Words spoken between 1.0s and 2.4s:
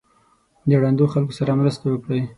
خلکو سره مرسته وکړئ.